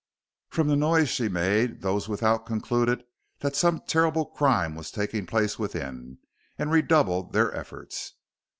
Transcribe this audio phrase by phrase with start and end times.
[0.49, 3.03] From the noise she made those without concluded
[3.41, 6.17] that some terrible crime was taking place within,
[6.57, 8.13] and redoubled their efforts.